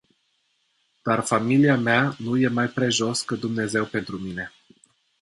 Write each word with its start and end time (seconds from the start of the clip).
Dar 1.09 1.21
familia 1.33 1.77
mea 1.77 2.15
nu 2.19 2.37
e 2.37 2.47
mai 2.47 2.67
prejos 2.67 3.21
ca 3.23 3.35
Dumnezeu 3.35 3.85
pentru 3.85 4.17
mine. 4.17 4.53